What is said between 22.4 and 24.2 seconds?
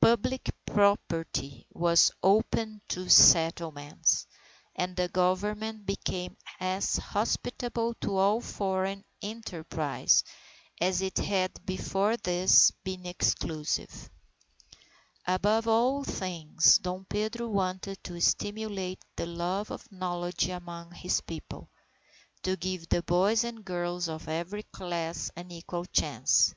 to give the boys and girls